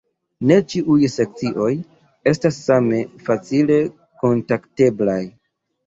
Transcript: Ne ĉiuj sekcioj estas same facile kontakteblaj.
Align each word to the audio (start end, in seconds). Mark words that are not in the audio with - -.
Ne 0.51 0.55
ĉiuj 0.71 1.09
sekcioj 1.15 1.69
estas 2.33 2.59
same 2.65 3.05
facile 3.31 3.81
kontakteblaj. 4.27 5.25